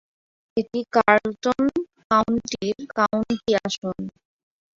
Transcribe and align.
এটি 0.57 0.79
কার্লটন 0.95 1.63
কাউন্টির 2.11 2.77
কাউন্টি 2.97 3.51
আসন। 3.65 3.97